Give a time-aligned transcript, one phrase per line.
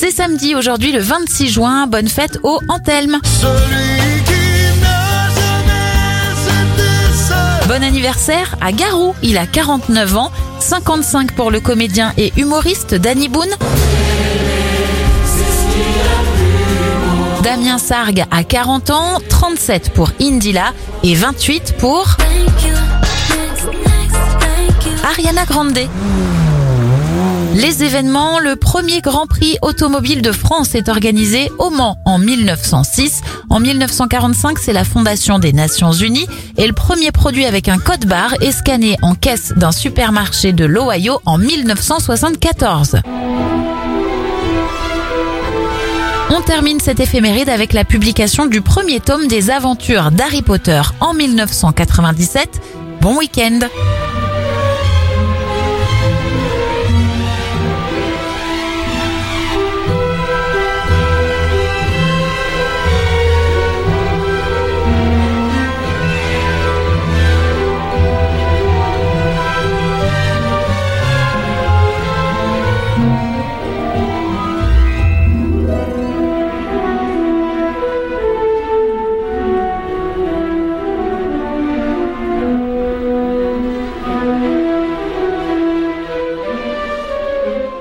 [0.00, 1.86] C'est samedi aujourd'hui le 26 juin.
[1.86, 3.18] Bonne fête au Antelme.
[7.68, 9.14] Bon anniversaire à Garou.
[9.22, 10.30] Il a 49 ans.
[10.58, 13.50] 55 pour le comédien et humoriste Danny Boone.
[17.42, 20.72] Damien Sargue a 40 ans, 37 pour Indila
[21.02, 22.16] et 28 pour
[25.04, 25.78] Ariana Grande.
[27.54, 33.22] Les événements, le premier Grand Prix automobile de France est organisé au Mans en 1906.
[33.48, 38.06] En 1945, c'est la fondation des Nations Unies et le premier produit avec un code
[38.06, 43.00] barre est scanné en caisse d'un supermarché de l'Ohio en 1974.
[46.32, 51.14] On termine cette éphéméride avec la publication du premier tome des aventures d'Harry Potter en
[51.14, 52.60] 1997.
[53.00, 53.58] Bon week-end